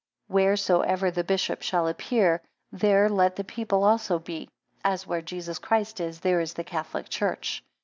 [0.29, 4.49] 4 Wheresoever the bishop shall appear, there let the people also be:
[4.83, 7.63] as where Jesus Christ is, there is the Catholic church.